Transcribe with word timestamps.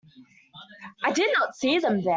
I 1.03 1.11
did 1.11 1.29
not 1.37 1.55
see 1.55 1.77
them 1.79 2.01
there. 2.01 2.09